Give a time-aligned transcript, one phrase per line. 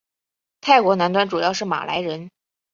[0.61, 2.31] 泰国南端主要是马来人。